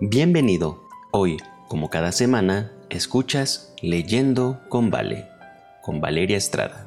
[0.00, 0.86] Bienvenido.
[1.10, 5.26] Hoy, como cada semana, escuchas Leyendo con Vale,
[5.82, 6.86] con Valeria Estrada.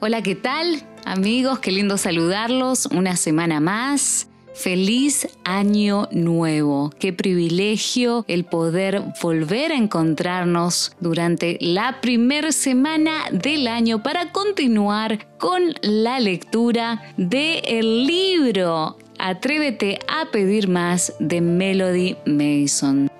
[0.00, 0.82] Hola, ¿qué tal?
[1.04, 4.26] Amigos, qué lindo saludarlos una semana más.
[4.54, 6.90] Feliz año nuevo.
[6.98, 15.26] Qué privilegio el poder volver a encontrarnos durante la primera semana del año para continuar
[15.38, 23.11] con la lectura del libro Atrévete a pedir más de Melody Mason.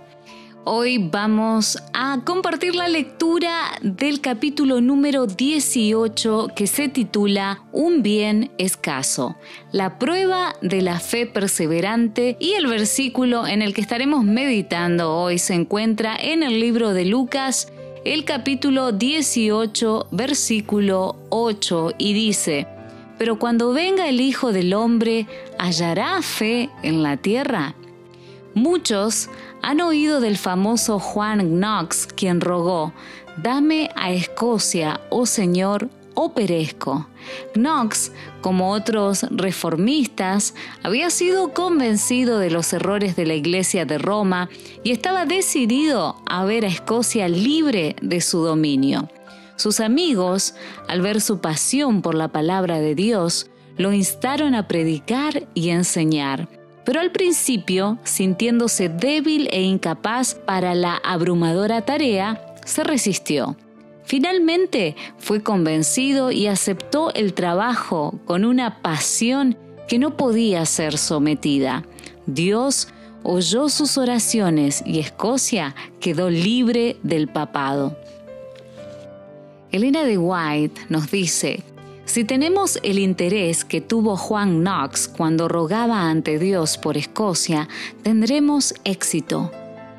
[0.64, 8.52] Hoy vamos a compartir la lectura del capítulo número 18 que se titula Un bien
[8.58, 9.34] escaso,
[9.72, 15.38] la prueba de la fe perseverante y el versículo en el que estaremos meditando hoy
[15.38, 17.72] se encuentra en el libro de Lucas,
[18.04, 22.68] el capítulo 18, versículo 8 y dice,
[23.18, 25.26] Pero cuando venga el Hijo del Hombre,
[25.58, 27.74] ¿hallará fe en la tierra?
[28.54, 29.30] Muchos
[29.62, 32.92] han oído del famoso Juan Knox, quien rogó,
[33.42, 37.06] Dame a Escocia, oh Señor, o perezco.
[37.54, 44.50] Knox, como otros reformistas, había sido convencido de los errores de la Iglesia de Roma
[44.82, 49.08] y estaba decidido a ver a Escocia libre de su dominio.
[49.56, 50.54] Sus amigos,
[50.88, 56.48] al ver su pasión por la palabra de Dios, lo instaron a predicar y enseñar
[56.84, 63.56] pero al principio, sintiéndose débil e incapaz para la abrumadora tarea, se resistió.
[64.04, 69.56] Finalmente fue convencido y aceptó el trabajo con una pasión
[69.88, 71.84] que no podía ser sometida.
[72.26, 72.88] Dios
[73.22, 77.96] oyó sus oraciones y Escocia quedó libre del papado.
[79.70, 81.62] Elena de White nos dice,
[82.12, 87.70] si tenemos el interés que tuvo Juan Knox cuando rogaba ante Dios por Escocia,
[88.02, 89.50] tendremos éxito.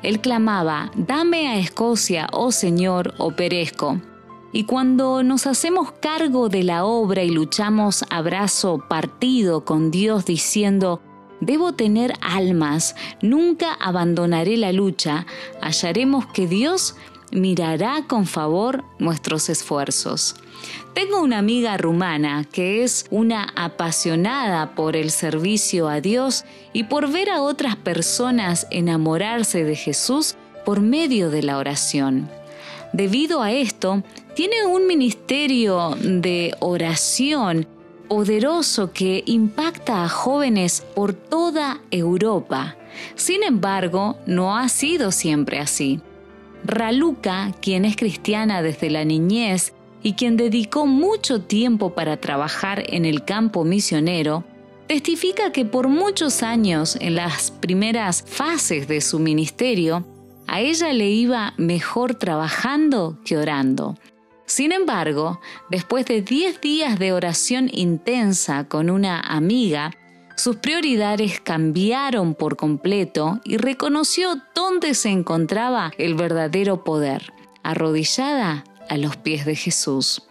[0.04, 4.00] Él clamaba, Dame a Escocia, oh Señor, o perezco.
[4.52, 10.24] Y cuando nos hacemos cargo de la obra y luchamos a brazo partido con Dios
[10.24, 11.00] diciendo,
[11.40, 15.26] Debo tener almas, nunca abandonaré la lucha,
[15.60, 16.94] hallaremos que Dios
[17.34, 20.36] mirará con favor nuestros esfuerzos.
[20.94, 27.10] Tengo una amiga rumana que es una apasionada por el servicio a Dios y por
[27.10, 32.30] ver a otras personas enamorarse de Jesús por medio de la oración.
[32.92, 34.04] Debido a esto,
[34.36, 37.66] tiene un ministerio de oración
[38.08, 42.76] poderoso que impacta a jóvenes por toda Europa.
[43.16, 46.00] Sin embargo, no ha sido siempre así.
[46.64, 53.04] Raluca, quien es cristiana desde la niñez y quien dedicó mucho tiempo para trabajar en
[53.04, 54.44] el campo misionero,
[54.86, 60.06] testifica que por muchos años en las primeras fases de su ministerio,
[60.46, 63.96] a ella le iba mejor trabajando que orando.
[64.46, 69.90] Sin embargo, después de 10 días de oración intensa con una amiga,
[70.36, 78.96] sus prioridades cambiaron por completo y reconoció dónde se encontraba el verdadero poder, arrodillada a
[78.96, 80.22] los pies de Jesús.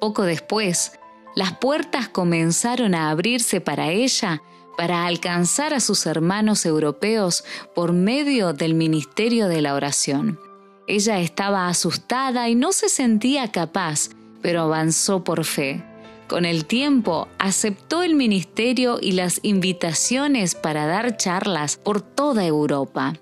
[0.00, 0.92] Poco después,
[1.34, 4.42] las puertas comenzaron a abrirse para ella
[4.76, 10.40] para alcanzar a sus hermanos europeos por medio del ministerio de la oración.
[10.86, 14.08] Ella estaba asustada y no se sentía capaz,
[14.40, 15.84] pero avanzó por fe.
[16.30, 23.14] Con el tiempo aceptó el ministerio y las invitaciones para dar charlas por toda Europa.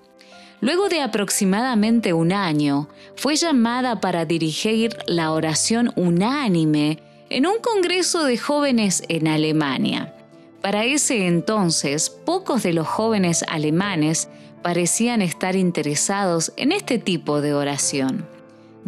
[0.61, 8.25] Luego de aproximadamente un año, fue llamada para dirigir la oración unánime en un congreso
[8.25, 10.15] de jóvenes en Alemania.
[10.61, 14.29] Para ese entonces, pocos de los jóvenes alemanes
[14.61, 18.38] parecían estar interesados en este tipo de oración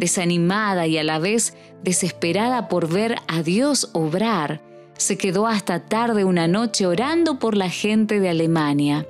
[0.01, 1.53] desanimada y a la vez
[1.83, 4.59] desesperada por ver a Dios obrar,
[4.97, 9.05] se quedó hasta tarde una noche orando por la gente de Alemania.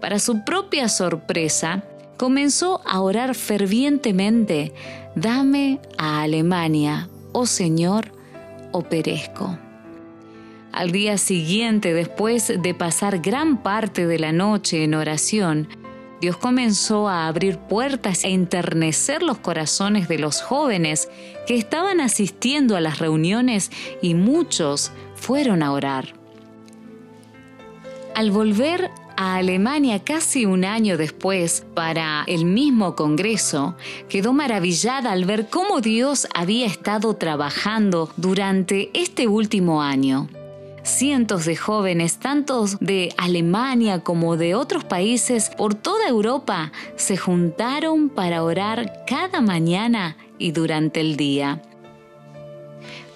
[0.00, 1.84] Para su propia sorpresa,
[2.16, 4.72] comenzó a orar fervientemente,
[5.14, 8.12] Dame a Alemania, oh Señor,
[8.72, 9.58] o perezco.
[10.72, 15.68] Al día siguiente, después de pasar gran parte de la noche en oración,
[16.20, 21.08] Dios comenzó a abrir puertas e enternecer los corazones de los jóvenes
[21.46, 23.70] que estaban asistiendo a las reuniones
[24.02, 26.14] y muchos fueron a orar.
[28.14, 33.76] Al volver a Alemania casi un año después para el mismo Congreso,
[34.08, 40.28] quedó maravillada al ver cómo Dios había estado trabajando durante este último año.
[40.90, 48.08] Cientos de jóvenes, tantos de Alemania como de otros países por toda Europa, se juntaron
[48.08, 51.62] para orar cada mañana y durante el día.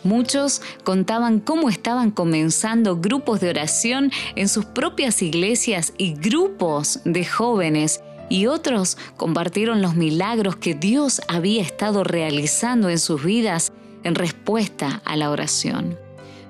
[0.05, 7.25] Muchos contaban cómo estaban comenzando grupos de oración en sus propias iglesias y grupos de
[7.25, 13.73] jóvenes y otros compartieron los milagros que Dios había estado realizando en sus vidas
[14.03, 16.04] en respuesta a la oración.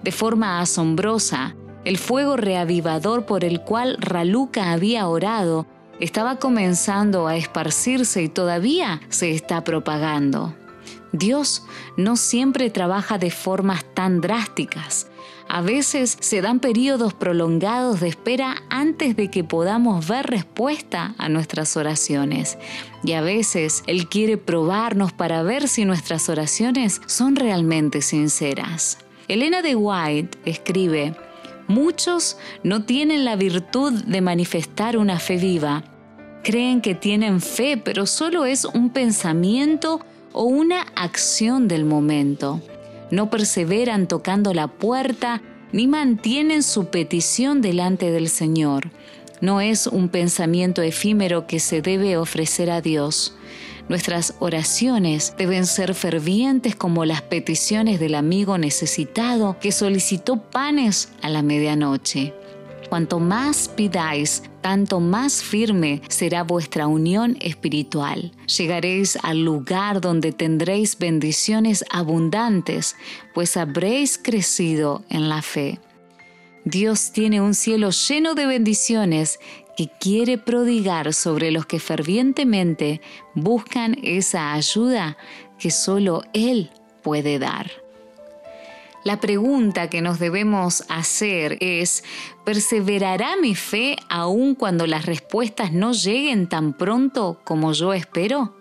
[0.05, 1.57] De forma asombrosa,
[1.87, 5.67] el fuego reavivador por el cual Raluca había orado
[5.99, 10.55] estaba comenzando a esparcirse y todavía se está propagando.
[11.13, 11.65] Dios
[11.97, 15.07] no siempre trabaja de formas tan drásticas.
[15.49, 21.31] A veces se dan periodos prolongados de espera antes de que podamos ver respuesta a
[21.31, 22.59] nuestras oraciones.
[23.05, 28.99] Y a veces Él quiere probarnos para ver si nuestras oraciones son realmente sinceras.
[29.29, 31.15] Elena de White escribe,
[31.67, 35.83] Muchos no tienen la virtud de manifestar una fe viva.
[36.43, 40.01] Creen que tienen fe, pero solo es un pensamiento
[40.33, 42.61] o una acción del momento.
[43.11, 45.41] No perseveran tocando la puerta
[45.73, 48.91] ni mantienen su petición delante del Señor.
[49.41, 53.35] No es un pensamiento efímero que se debe ofrecer a Dios.
[53.89, 61.29] Nuestras oraciones deben ser fervientes como las peticiones del amigo necesitado que solicitó panes a
[61.29, 62.33] la medianoche.
[62.89, 68.33] Cuanto más pidáis, tanto más firme será vuestra unión espiritual.
[68.57, 72.97] Llegaréis al lugar donde tendréis bendiciones abundantes,
[73.35, 75.81] pues habréis crecido en la fe.
[76.65, 79.39] Dios tiene un cielo lleno de bendiciones
[79.77, 83.01] que quiere prodigar sobre los que fervientemente
[83.35, 85.17] buscan esa ayuda
[85.59, 86.71] que solo Él
[87.03, 87.71] puede dar.
[89.05, 92.05] La pregunta que nos debemos hacer es,
[92.47, 98.57] ¿perseverará mi fe aun cuando las respuestas no lleguen tan pronto como yo espero?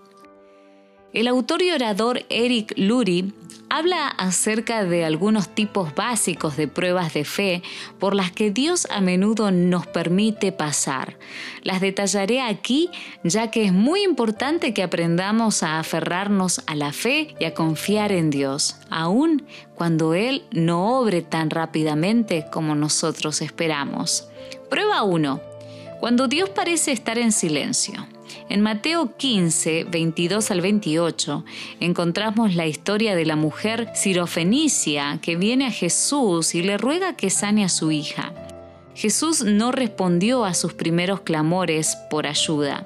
[1.13, 3.31] El autor y orador Eric Lurie
[3.73, 7.63] habla acerca de algunos tipos básicos de pruebas de fe
[7.97, 11.17] por las que Dios a menudo nos permite pasar.
[11.63, 12.91] Las detallaré aquí
[13.23, 18.11] ya que es muy importante que aprendamos a aferrarnos a la fe y a confiar
[18.11, 19.43] en Dios, aun
[19.73, 24.27] cuando Él no obre tan rápidamente como nosotros esperamos.
[24.69, 25.41] Prueba 1.
[25.99, 28.12] Cuando Dios parece estar en silencio.
[28.53, 31.43] En Mateo 15, 22 al 28,
[31.79, 37.31] encontramos la historia de la mujer sirofenicia que viene a Jesús y le ruega que
[37.31, 38.31] sane a su hija.
[38.93, 42.85] Jesús no respondió a sus primeros clamores por ayuda.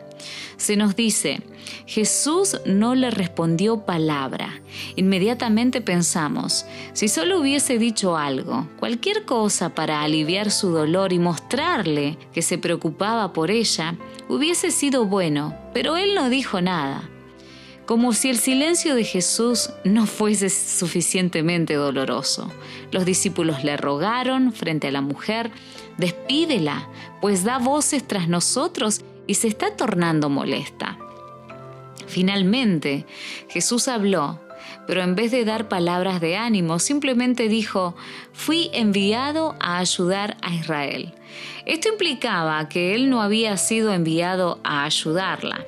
[0.58, 1.42] Se nos dice,
[1.86, 4.62] Jesús no le respondió palabra.
[4.96, 12.18] Inmediatamente pensamos, si solo hubiese dicho algo, cualquier cosa para aliviar su dolor y mostrarle
[12.34, 13.96] que se preocupaba por ella,
[14.30, 17.10] hubiese sido bueno, pero él no dijo nada.
[17.86, 22.52] Como si el silencio de Jesús no fuese suficientemente doloroso.
[22.92, 25.52] Los discípulos le rogaron frente a la mujer,
[25.98, 26.90] despídela,
[27.22, 30.98] pues da voces tras nosotros y se está tornando molesta.
[32.08, 33.06] Finalmente,
[33.50, 34.40] Jesús habló,
[34.88, 37.96] pero en vez de dar palabras de ánimo, simplemente dijo,
[38.32, 41.14] fui enviado a ayudar a Israel.
[41.66, 45.66] Esto implicaba que él no había sido enviado a ayudarla.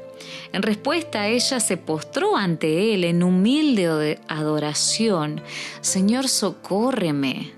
[0.54, 5.42] En respuesta, ella se postró ante él en humilde adoración.
[5.82, 7.52] Señor, socórreme.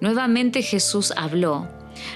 [0.00, 1.68] Nuevamente Jesús habló.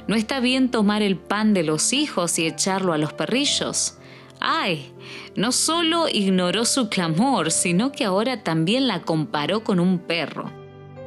[0.07, 3.95] No está bien tomar el pan de los hijos y echarlo a los perrillos.
[4.40, 4.92] ¡Ay!
[5.35, 10.50] No solo ignoró su clamor, sino que ahora también la comparó con un perro.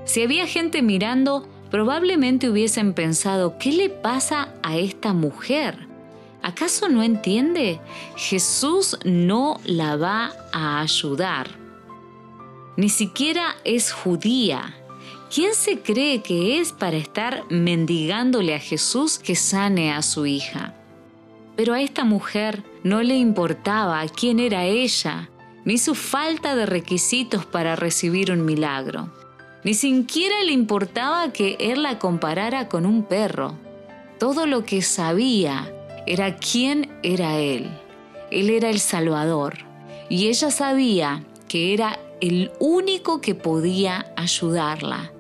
[0.06, 5.88] Si había gente mirando, probablemente hubiesen pensado, ¿qué le pasa a esta mujer?
[6.42, 7.80] ¿Acaso no entiende?
[8.16, 11.50] Jesús no la va a ayudar.
[12.78, 14.76] Ni siquiera es judía.
[15.34, 20.76] ¿Quién se cree que es para estar mendigándole a Jesús que sane a su hija?
[21.56, 25.30] Pero a esta mujer no le importaba quién era ella,
[25.64, 29.10] ni su falta de requisitos para recibir un milagro.
[29.64, 33.58] Ni siquiera le importaba que él la comparara con un perro.
[34.20, 35.74] Todo lo que sabía
[36.06, 37.70] era quién era él.
[38.32, 39.60] Él era el Salvador.
[40.10, 45.14] Y ella sabía que era el único que podía ayudarla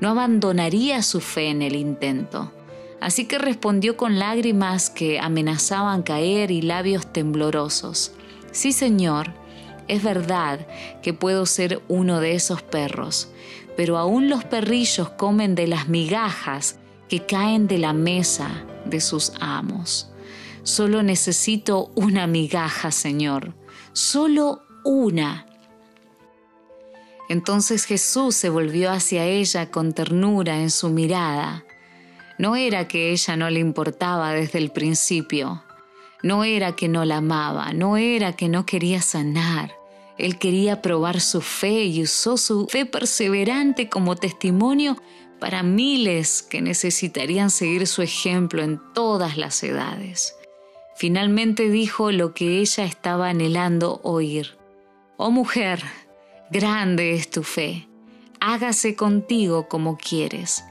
[0.00, 2.52] no abandonaría su fe en el intento.
[3.00, 8.12] Así que respondió con lágrimas que amenazaban caer y labios temblorosos.
[8.52, 9.32] Sí, Señor,
[9.88, 10.66] es verdad
[11.02, 13.30] que puedo ser uno de esos perros,
[13.76, 16.78] pero aún los perrillos comen de las migajas
[17.08, 20.10] que caen de la mesa de sus amos.
[20.62, 23.54] Solo necesito una migaja, Señor,
[23.92, 25.46] solo una.
[27.30, 31.64] Entonces Jesús se volvió hacia ella con ternura en su mirada.
[32.38, 35.62] No era que ella no le importaba desde el principio,
[36.24, 39.70] no era que no la amaba, no era que no quería sanar.
[40.18, 44.96] Él quería probar su fe y usó su fe perseverante como testimonio
[45.38, 50.34] para miles que necesitarían seguir su ejemplo en todas las edades.
[50.96, 54.58] Finalmente dijo lo que ella estaba anhelando oír.
[55.16, 55.80] Oh mujer,
[56.50, 57.88] grande es tu fe,
[58.40, 60.64] hágase contigo como quieres.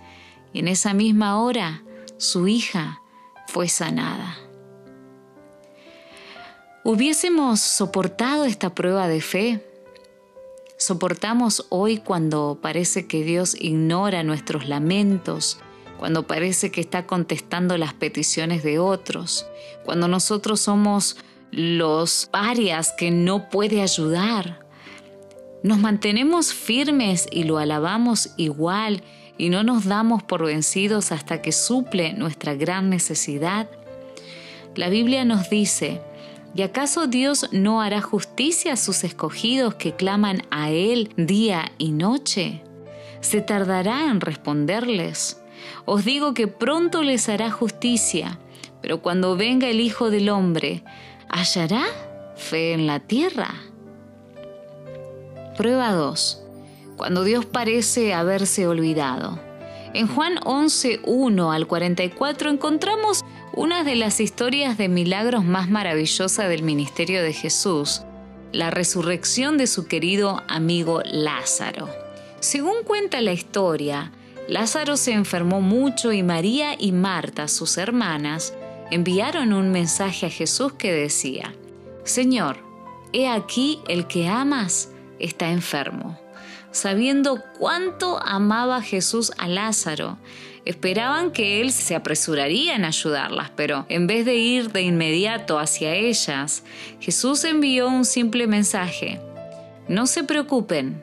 [0.53, 1.83] Y en esa misma hora
[2.17, 3.01] su hija
[3.47, 4.37] fue sanada.
[6.83, 9.65] ¿Hubiésemos soportado esta prueba de fe?
[10.77, 15.59] ¿Soportamos hoy cuando parece que Dios ignora nuestros lamentos,
[15.99, 19.45] cuando parece que está contestando las peticiones de otros,
[19.83, 21.17] cuando nosotros somos
[21.51, 24.68] los parias que no puede ayudar?
[25.61, 29.03] ¿Nos mantenemos firmes y lo alabamos igual
[29.37, 33.69] y no nos damos por vencidos hasta que suple nuestra gran necesidad?
[34.75, 36.01] La Biblia nos dice,
[36.55, 41.91] ¿Y acaso Dios no hará justicia a sus escogidos que claman a Él día y
[41.91, 42.61] noche?
[43.21, 45.41] ¿Se tardará en responderles?
[45.85, 48.39] Os digo que pronto les hará justicia,
[48.81, 50.83] pero cuando venga el Hijo del Hombre,
[51.27, 51.83] ¿hallará
[52.35, 53.53] fe en la tierra?
[55.59, 56.41] Prueba 2.
[56.95, 59.37] Cuando Dios parece haberse olvidado.
[59.93, 66.47] En Juan 11, 1 al 44 encontramos una de las historias de milagros más maravillosas
[66.47, 68.03] del ministerio de Jesús,
[68.53, 71.89] la resurrección de su querido amigo Lázaro.
[72.39, 74.13] Según cuenta la historia,
[74.47, 78.53] Lázaro se enfermó mucho y María y Marta, sus hermanas,
[78.91, 81.53] enviaron un mensaje a Jesús que decía,
[82.05, 82.59] Señor,
[83.11, 86.19] he aquí el que amas está enfermo
[86.71, 90.17] sabiendo cuánto amaba Jesús a Lázaro.
[90.65, 95.95] Esperaban que él se apresuraría en ayudarlas, pero en vez de ir de inmediato hacia
[95.95, 96.63] ellas,
[96.99, 99.19] Jesús envió un simple mensaje.
[99.87, 101.01] No se preocupen,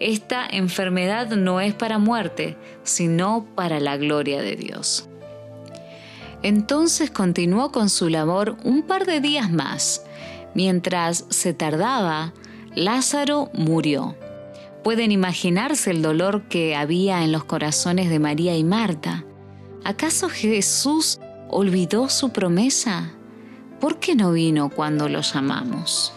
[0.00, 5.08] esta enfermedad no es para muerte, sino para la gloria de Dios.
[6.42, 10.04] Entonces continuó con su labor un par de días más.
[10.54, 12.32] Mientras se tardaba,
[12.74, 14.16] Lázaro murió.
[14.82, 19.24] Pueden imaginarse el dolor que había en los corazones de María y Marta.
[19.84, 23.12] ¿Acaso Jesús olvidó su promesa?
[23.80, 26.12] ¿Por qué no vino cuando lo llamamos?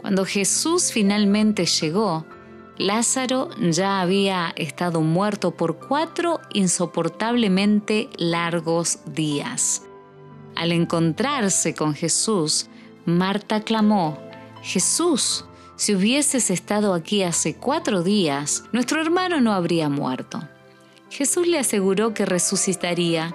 [0.00, 2.24] Cuando Jesús finalmente llegó,
[2.78, 9.82] Lázaro ya había estado muerto por cuatro insoportablemente largos días.
[10.56, 12.68] Al encontrarse con Jesús,
[13.06, 14.18] Marta clamó,
[14.62, 15.44] Jesús,
[15.76, 20.40] si hubieses estado aquí hace cuatro días, nuestro hermano no habría muerto.
[21.10, 23.34] Jesús le aseguró que resucitaría,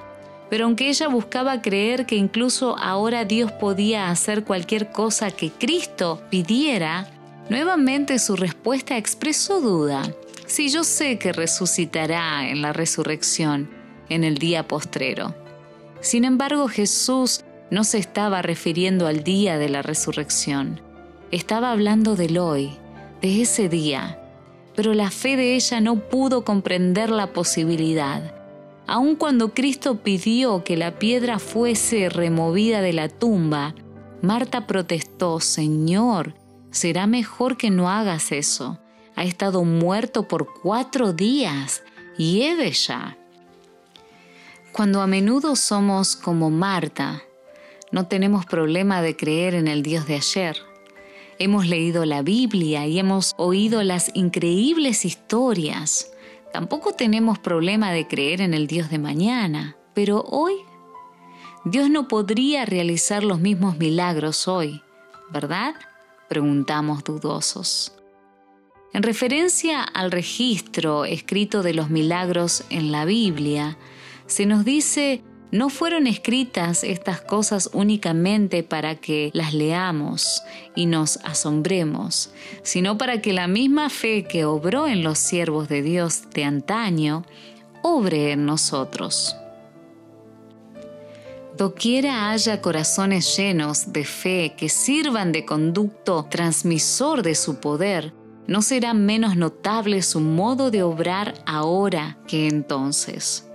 [0.50, 6.22] pero aunque ella buscaba creer que incluso ahora Dios podía hacer cualquier cosa que Cristo
[6.30, 7.10] pidiera,
[7.50, 10.02] nuevamente su respuesta expresó duda.
[10.48, 13.70] Si yo sé que resucitará en la resurrección,
[14.10, 15.36] en el día postrero.
[16.02, 20.82] Sin embargo, Jesús no se estaba refiriendo al día de la resurrección.
[21.32, 22.72] Estaba hablando del hoy,
[23.22, 24.20] de ese día,
[24.76, 28.34] pero la fe de ella no pudo comprender la posibilidad.
[28.88, 33.76] Aun cuando Cristo pidió que la piedra fuese removida de la tumba,
[34.24, 36.34] Marta protestó, Señor,
[36.72, 38.80] será mejor que no hagas eso.
[39.16, 41.84] Ha estado muerto por cuatro días.
[42.18, 43.20] Lleve ya.
[44.72, 47.22] Cuando a menudo somos como Marta,
[47.92, 50.69] no tenemos problema de creer en el Dios de ayer
[51.42, 56.12] Hemos leído la Biblia y hemos oído las increíbles historias.
[56.52, 60.56] Tampoco tenemos problema de creer en el Dios de mañana, pero hoy
[61.64, 64.82] Dios no podría realizar los mismos milagros hoy,
[65.32, 65.76] ¿verdad?
[66.28, 67.94] Preguntamos dudosos.
[68.92, 73.78] En referencia al registro escrito de los milagros en la Biblia,
[74.26, 80.44] se nos dice no fueron escritas estas cosas únicamente para que las leamos
[80.76, 85.82] y nos asombremos, sino para que la misma fe que obró en los siervos de
[85.82, 87.26] Dios de antaño,
[87.82, 89.36] obre en nosotros.
[91.58, 98.14] Doquiera haya corazones llenos de fe que sirvan de conducto transmisor de su poder,
[98.48, 103.49] no será menos notable su modo de obrar ahora que entonces.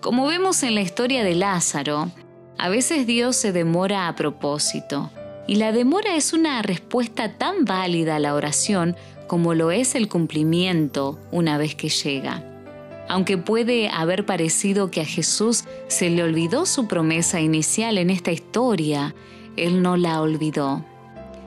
[0.00, 2.10] Como vemos en la historia de Lázaro,
[2.56, 5.10] a veces Dios se demora a propósito,
[5.46, 10.08] y la demora es una respuesta tan válida a la oración como lo es el
[10.08, 12.42] cumplimiento una vez que llega.
[13.10, 18.32] Aunque puede haber parecido que a Jesús se le olvidó su promesa inicial en esta
[18.32, 19.14] historia,
[19.56, 20.82] Él no la olvidó.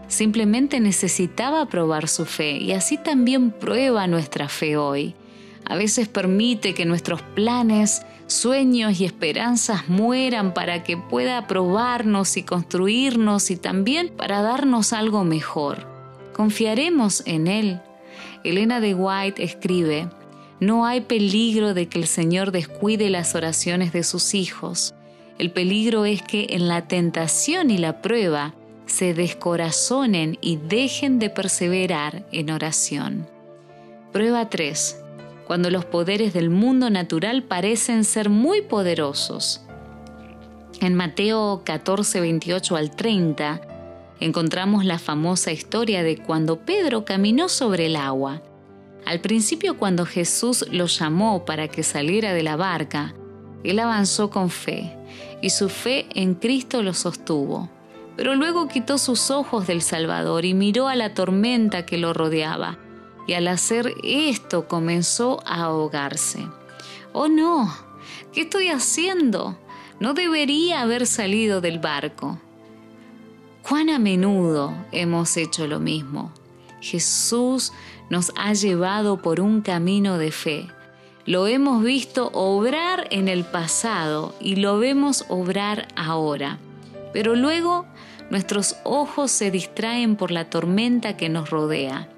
[0.10, 5.16] Simplemente necesitaba probar su fe y así también prueba nuestra fe hoy.
[5.66, 8.04] A veces permite que nuestros planes,
[8.34, 15.24] sueños y esperanzas mueran para que pueda probarnos y construirnos y también para darnos algo
[15.24, 15.88] mejor.
[16.34, 17.82] Confiaremos en Él.
[18.44, 20.10] Elena de White escribe,
[20.60, 24.94] no hay peligro de que el Señor descuide las oraciones de sus hijos.
[25.38, 28.54] El peligro es que en la tentación y la prueba
[28.86, 33.28] se descorazonen y dejen de perseverar en oración.
[34.12, 35.03] Prueba 3.
[35.54, 39.62] Cuando los poderes del mundo natural parecen ser muy poderosos.
[40.82, 43.62] En Mateo 14, 28 al 30,
[44.20, 48.42] encontramos la famosa historia de cuando Pedro caminó sobre el agua.
[49.06, 53.14] Al principio cuando Jesús lo llamó para que saliera de la barca,
[53.64, 54.98] él avanzó con fe,
[55.44, 57.70] y su fe en Cristo lo sostuvo.
[58.18, 62.80] Pero luego quitó sus ojos del Salvador y miró a la tormenta que lo rodeaba,
[63.28, 66.48] y al hacer esto comenzó a ahogarse.
[67.14, 67.74] Oh no,
[68.32, 69.58] ¿qué estoy haciendo?
[70.00, 72.40] No debería haber salido del barco.
[73.62, 76.34] ¿Cuán a menudo hemos hecho lo mismo?
[76.82, 77.72] Jesús
[78.10, 80.68] nos ha llevado por un camino de fe.
[81.26, 86.60] Lo hemos visto obrar en el pasado y lo vemos obrar ahora.
[87.14, 87.86] Pero luego
[88.30, 92.10] nuestros ojos se distraen por la tormenta que nos rodea.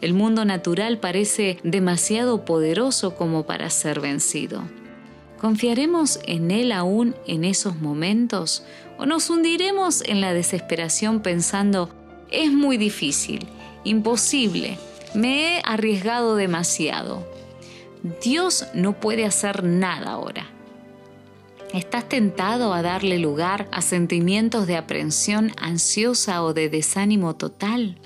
[0.00, 4.62] El mundo natural parece demasiado poderoso como para ser vencido.
[5.40, 8.64] ¿Confiaremos en Él aún en esos momentos?
[8.98, 11.90] ¿O nos hundiremos en la desesperación pensando,
[12.30, 13.46] es muy difícil,
[13.84, 14.78] imposible,
[15.14, 17.26] me he arriesgado demasiado.
[18.22, 20.46] Dios no puede hacer nada ahora.
[21.72, 27.98] ¿Estás tentado a darle lugar a sentimientos de aprensión ansiosa o de desánimo total?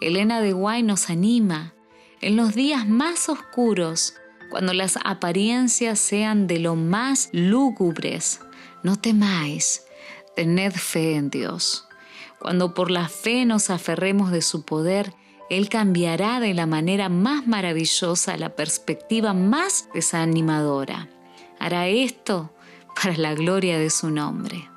[0.00, 1.74] Elena de Guay nos anima.
[2.20, 4.14] En los días más oscuros,
[4.50, 8.40] cuando las apariencias sean de lo más lúgubres,
[8.82, 9.82] no temáis,
[10.34, 11.86] tened fe en Dios.
[12.38, 15.14] Cuando por la fe nos aferremos de su poder,
[15.48, 21.08] él cambiará de la manera más maravillosa la perspectiva más desanimadora.
[21.58, 22.52] Hará esto
[22.94, 24.68] para la gloria de su nombre.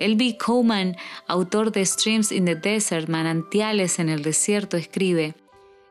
[0.00, 0.38] L.B.
[0.38, 0.96] Coleman,
[1.28, 5.34] autor de Streams in the Desert, Manantiales en el Desierto, escribe,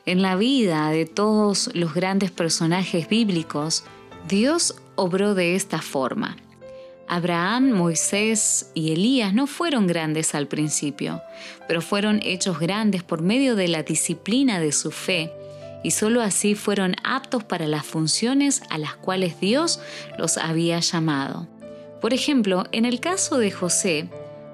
[0.08, 3.84] En la vida de todos los grandes personajes bíblicos,
[4.28, 6.38] Dios obró de esta forma.
[7.08, 11.22] Abraham, Moisés y Elías no fueron grandes al principio,
[11.67, 15.32] pero fueron hechos grandes por medio de la disciplina de su fe,
[15.84, 19.80] y sólo así fueron aptos para las funciones a las cuales Dios
[20.17, 21.48] los había llamado.
[22.02, 24.10] Por ejemplo, en el caso de José,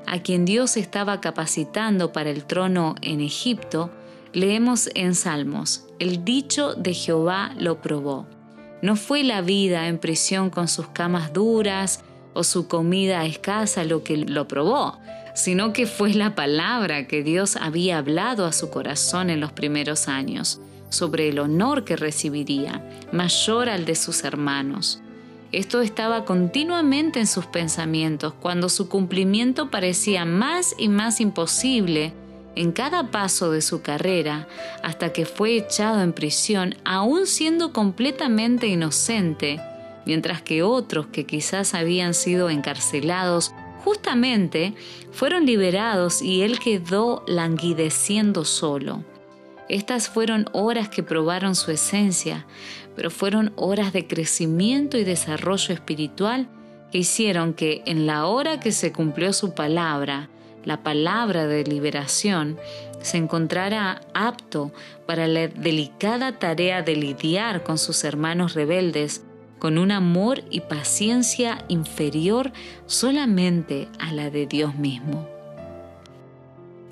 [0.08, 3.91] a quien Dios estaba capacitando para el trono en Egipto,
[4.34, 8.25] leemos en Salmos, el dicho de Jehová lo probó.
[8.81, 12.03] No fue la vida en prisión con sus camas duras,
[12.34, 14.99] o su comida escasa lo que lo probó,
[15.36, 20.08] sino que fue la palabra que Dios había hablado a su corazón en los primeros
[20.10, 25.01] años, sobre el honor que recibiría, mayor al de sus hermanos.
[25.51, 32.13] Esto estaba continuamente en sus pensamientos cuando su cumplimiento parecía más y más imposible
[32.55, 34.47] en cada paso de su carrera,
[34.81, 39.60] hasta que fue echado en prisión, aún siendo completamente inocente,
[40.05, 43.53] mientras que otros que quizás habían sido encarcelados
[43.84, 44.73] justamente
[45.12, 49.03] fueron liberados y él quedó languideciendo solo.
[49.67, 52.45] Estas fueron horas que probaron su esencia,
[52.95, 56.47] pero fueron horas de crecimiento y desarrollo espiritual
[56.91, 60.29] que hicieron que en la hora que se cumplió su palabra,
[60.63, 62.58] la palabra de liberación,
[63.01, 64.71] se encontrara apto
[65.05, 69.23] para la delicada tarea de lidiar con sus hermanos rebeldes
[69.60, 72.51] con un amor y paciencia inferior
[72.88, 75.34] solamente a la de Dios mismo.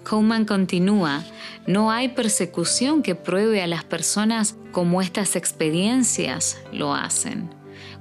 [0.04, 1.24] Coleman continúa,
[1.66, 7.50] no hay persecución que pruebe a las personas como estas experiencias lo hacen.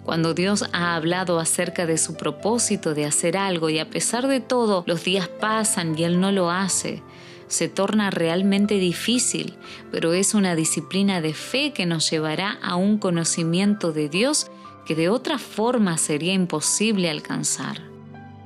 [0.05, 4.41] Cuando Dios ha hablado acerca de su propósito de hacer algo y a pesar de
[4.41, 7.03] todo los días pasan y Él no lo hace,
[7.47, 9.55] se torna realmente difícil,
[9.93, 14.51] pero es una disciplina de fe que nos llevará a un conocimiento de Dios
[14.87, 17.92] que de otra forma sería imposible alcanzar.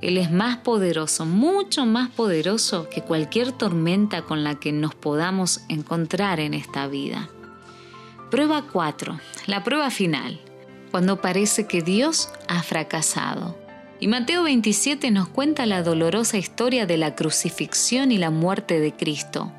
[0.02, 5.62] Él es más poderoso, mucho más poderoso que cualquier tormenta con la que nos podamos
[5.68, 7.30] encontrar en esta vida.
[8.30, 9.18] Prueba 4.
[9.46, 10.40] La prueba final.
[10.90, 13.56] Cuando parece que Dios ha fracasado.
[13.98, 18.92] Y Mateo 27 nos cuenta la dolorosa historia de la crucifixión y la muerte de
[18.92, 19.52] Cristo.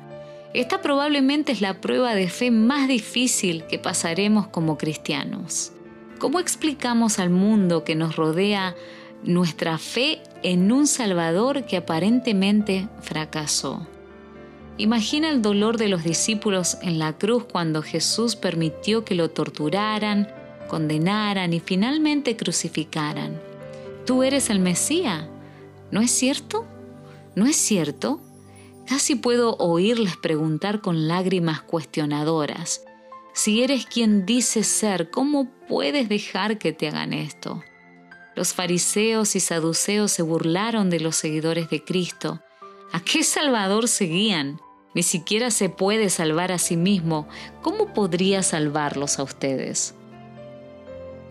[0.54, 5.72] Esta probablemente es la prueba de fe más difícil que pasaremos como cristianos.
[6.18, 8.74] ¿Cómo explicamos al mundo que nos rodea
[9.22, 13.86] nuestra fe en un Salvador que aparentemente fracasó?
[14.76, 20.28] Imagina el dolor de los discípulos en la cruz cuando Jesús permitió que lo torturaran,
[20.68, 23.48] condenaran y finalmente crucificaran
[24.08, 25.26] tú eres el Mesías.
[25.90, 26.64] ¿No es cierto?
[27.34, 28.22] ¿No es cierto?
[28.86, 32.86] Casi puedo oírles preguntar con lágrimas cuestionadoras.
[33.34, 37.62] Si eres quien dices ser, ¿cómo puedes dejar que te hagan esto?
[38.38, 42.40] Los fariseos y saduceos se burlaron de los seguidores de Cristo.
[42.92, 44.60] ¿A qué Salvador seguían?
[44.94, 47.26] Ni siquiera se puede salvar a sí mismo.
[47.62, 49.96] ¿Cómo podría salvarlos a ustedes?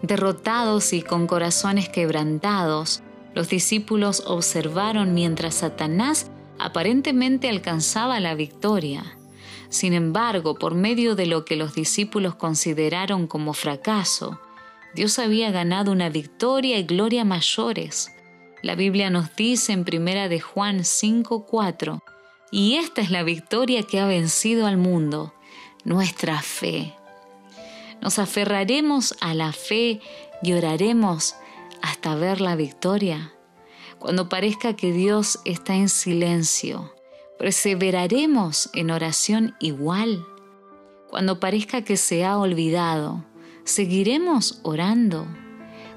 [0.01, 9.17] Derrotados y con corazones quebrantados, los discípulos observaron mientras Satanás aparentemente alcanzaba la victoria.
[9.69, 14.41] Sin embargo, por medio de lo que los discípulos consideraron como fracaso,
[14.97, 18.11] Dios había ganado una victoria y gloria mayores.
[18.63, 22.01] La Biblia nos dice en primera de Juan 5:4,
[22.49, 25.35] y esta es la victoria que ha vencido al mundo,
[25.83, 26.95] nuestra fe.
[28.01, 30.01] Nos aferraremos a la fe
[30.41, 31.35] y oraremos
[31.83, 33.35] hasta ver la victoria.
[33.99, 36.91] Cuando parezca que Dios está en silencio,
[37.37, 40.25] perseveraremos en oración igual.
[41.07, 43.23] Cuando parezca que se ha olvidado,
[43.67, 45.27] seguiremos orando.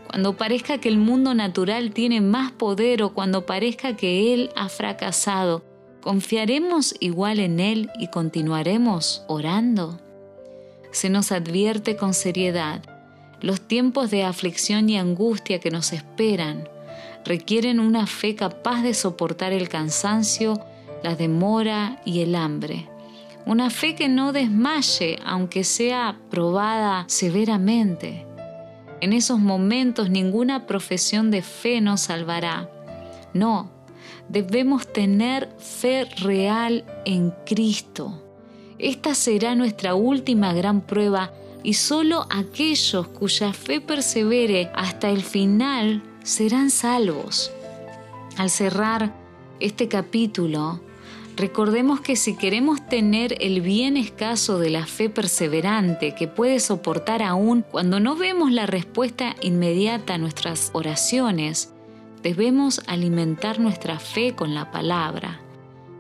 [0.07, 4.69] Cuando parezca que el mundo natural tiene más poder o cuando parezca que Él ha
[4.69, 5.65] fracasado,
[6.01, 9.99] confiaremos igual en Él y continuaremos orando
[10.91, 12.83] se nos advierte con seriedad.
[13.41, 16.69] Los tiempos de aflicción y angustia que nos esperan
[17.25, 20.61] requieren una fe capaz de soportar el cansancio,
[21.03, 22.89] la demora y el hambre.
[23.51, 28.25] Una fe que no desmaye aunque sea probada severamente.
[29.03, 32.71] En esos momentos ninguna profesión de fe nos salvará.
[33.35, 33.71] No,
[34.29, 38.23] debemos tener fe real en Cristo
[38.81, 46.03] esta será nuestra última gran prueba y solo aquellos cuya fe persevere hasta el final
[46.23, 47.53] serán salvos.
[48.39, 49.15] Al cerrar
[49.61, 50.81] este capítulo,
[51.41, 57.23] recordemos que si queremos tener el bien escaso de la fe perseverante que puede soportar
[57.23, 61.73] aún cuando no vemos la respuesta inmediata a nuestras oraciones,
[62.23, 65.41] debemos alimentar nuestra fe con la palabra.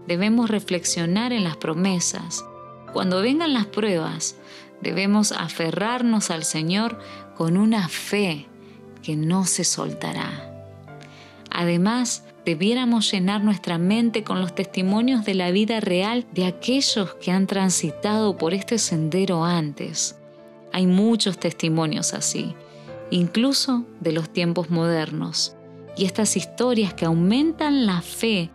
[0.06, 2.44] Debemos reflexionar en las promesas
[2.92, 4.36] cuando vengan las pruebas,
[4.80, 6.98] debemos aferrarnos al Señor
[7.36, 8.46] con una fe
[9.02, 10.52] que no se soltará.
[11.50, 17.30] Además, debiéramos llenar nuestra mente con los testimonios de la vida real de aquellos que
[17.30, 20.18] han transitado por este sendero antes.
[20.72, 22.56] Hay muchos testimonios así,
[23.10, 25.54] incluso de los tiempos modernos,
[25.96, 28.50] y estas historias que aumentan la fe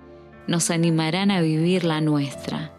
[0.46, 2.74] nos animarán a vivir la nuestra.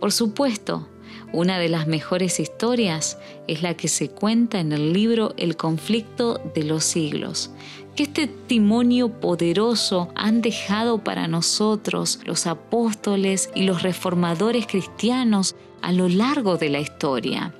[0.00, 0.88] Por supuesto,
[1.34, 6.40] una de las mejores historias es la que se cuenta en el libro El conflicto
[6.54, 7.50] de los siglos.
[7.96, 16.08] ¿Qué testimonio poderoso han dejado para nosotros los apóstoles y los reformadores cristianos a lo
[16.08, 17.54] largo de la historia?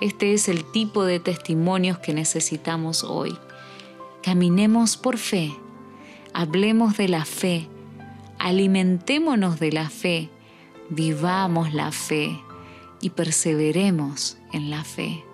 [0.00, 3.36] Este es el tipo de testimonios que necesitamos hoy.
[4.22, 5.54] Caminemos por fe,
[6.34, 7.68] hablemos de la fe,
[8.38, 10.30] alimentémonos de la fe
[10.94, 12.38] vivamos la fe
[13.00, 15.24] y perseveremos en la fe.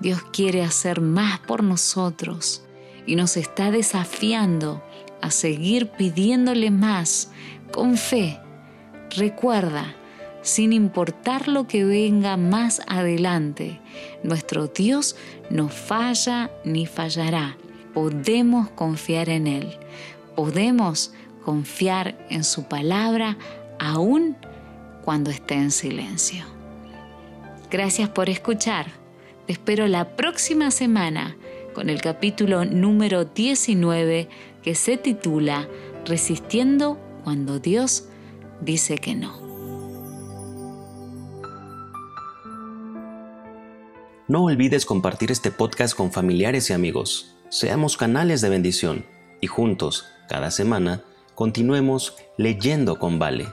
[0.00, 2.62] Dios quiere hacer más por nosotros
[3.06, 4.82] y nos está desafiando
[5.20, 7.30] a seguir pidiéndole más
[7.70, 8.38] con fe.
[9.16, 9.94] Recuerda,
[10.42, 13.80] sin importar lo que venga más adelante,
[14.22, 15.16] nuestro Dios
[15.50, 17.56] no falla ni fallará.
[17.94, 19.78] Podemos confiar en Él.
[20.34, 21.12] Podemos
[21.44, 23.38] confiar en su palabra
[23.78, 24.36] aún
[25.04, 26.44] cuando esté en silencio.
[27.70, 28.86] Gracias por escuchar.
[29.46, 31.36] Te espero la próxima semana
[31.76, 34.30] con el capítulo número 19
[34.62, 35.68] que se titula
[36.06, 38.08] Resistiendo cuando Dios
[38.62, 39.38] dice que no.
[44.26, 47.36] No olvides compartir este podcast con familiares y amigos.
[47.50, 49.04] Seamos canales de bendición
[49.42, 53.48] y juntos, cada semana, continuemos leyendo con Vale.